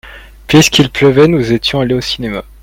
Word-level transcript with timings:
Puisqu'il 0.47 0.89
pleuvait 0.89 1.27
nous 1.27 1.51
étions 1.53 1.79
allés 1.79 1.93
au 1.93 2.01
cinéma. 2.01 2.43